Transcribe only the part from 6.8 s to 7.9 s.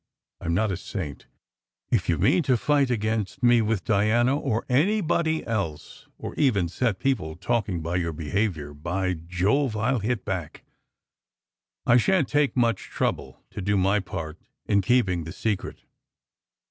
people talking